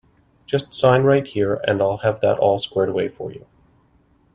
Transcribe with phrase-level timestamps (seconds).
[0.47, 3.45] Just sign right here and I’ll have that all squared away for you.